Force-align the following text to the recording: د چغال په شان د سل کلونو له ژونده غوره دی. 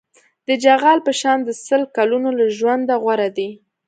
د 0.47 0.49
چغال 0.63 0.99
په 1.07 1.11
شان 1.19 1.39
د 1.43 1.49
سل 1.65 1.81
کلونو 1.97 2.29
له 2.37 2.45
ژونده 2.57 2.95
غوره 3.03 3.29
دی. 3.37 3.49